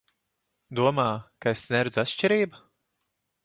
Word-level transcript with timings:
Domā, 0.79 1.05
ka 1.45 1.55
es 1.59 1.67
neredzu 1.77 2.05
atšķirību? 2.07 2.67